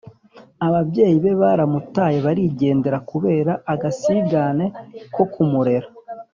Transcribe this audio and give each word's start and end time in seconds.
ababyeyi 0.67 1.17
be 1.23 1.31
baramutaye 1.41 2.17
barigendera 2.25 2.97
kubera 3.09 3.51
agasigane 3.73 4.65
ko 5.15 5.23
kumurera 5.31 5.87